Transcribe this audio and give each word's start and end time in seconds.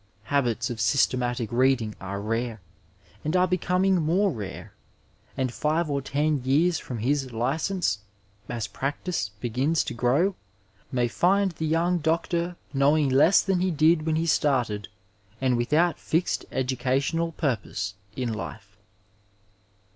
Habits 0.23 0.71
of 0.71 0.81
systematic 0.81 1.51
reading 1.51 1.93
are 2.01 2.19
rare, 2.19 2.59
and 3.23 3.35
are 3.37 3.47
becoming 3.47 4.01
more 4.01 4.31
rare, 4.31 4.73
and 5.37 5.53
five 5.53 5.91
or 5.91 6.01
ten 6.01 6.41
years 6.43 6.79
from 6.79 6.97
his 6.97 7.31
license, 7.31 7.99
as 8.49 8.65
practice 8.65 9.29
begins 9.41 9.83
to 9.83 9.93
grow, 9.93 10.33
may 10.91 11.07
find 11.07 11.51
the 11.51 11.67
young 11.67 11.99
doctor 11.99 12.55
knowing 12.73 13.09
less 13.09 13.43
than 13.43 13.59
he 13.59 13.69
did 13.69 14.07
when 14.07 14.15
he 14.15 14.25
started 14.25 14.87
and 15.39 15.55
without 15.55 15.99
fixed 15.99 16.45
educational 16.51 17.33
purpose 17.33 17.93
in 18.15 18.33
life. 18.33 18.79